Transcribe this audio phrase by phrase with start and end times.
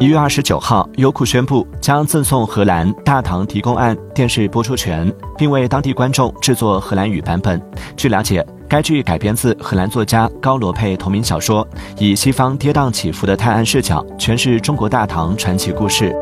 [0.00, 7.60] 一月二十九号优酷宣布将赠送荷兰大唐提供案电视播出权并为当地观众制作荷兰语版本。
[7.96, 11.66] 据了解该剧改编自荷兰作家高罗佩同名小说
[11.98, 16.14] 以西方跌宕起伏的探案视角诠释中国大唐传奇故事。